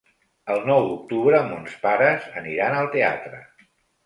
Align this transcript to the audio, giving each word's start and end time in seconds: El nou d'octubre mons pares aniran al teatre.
El 0.53 0.61
nou 0.69 0.87
d'octubre 0.87 1.41
mons 1.49 1.75
pares 1.85 2.27
aniran 2.43 2.79
al 2.81 2.91
teatre. 2.97 3.45